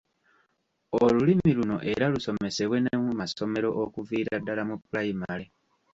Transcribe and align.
Olulimi 1.01 1.51
luno 1.57 1.77
era 1.93 2.05
lusomesebwemu 2.13 2.85
ne 2.87 2.95
mu 3.03 3.11
masomero 3.19 3.69
okuviira 3.83 4.33
ddala 4.41 4.63
mu 4.69 4.75
pulayimale. 4.83 5.45